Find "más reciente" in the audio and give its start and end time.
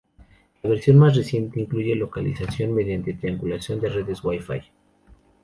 0.97-1.59